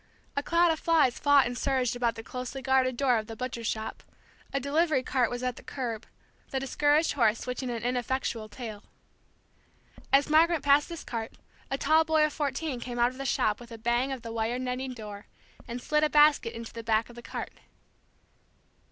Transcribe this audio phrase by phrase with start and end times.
[0.35, 3.63] A cloud of flies fought and surged about the closely guarded door of the butcher
[3.63, 4.01] shop;
[4.51, 6.07] a delivery cart was at the curb,
[6.49, 8.83] the discouraged horse switching an ineffectual tail.
[10.11, 11.33] As Margaret passed this cart,
[11.69, 14.31] a tall boy of fourteen came out of the shop with a bang of the
[14.31, 15.27] wire netting door,
[15.67, 17.51] and slid a basket into the back of the cart.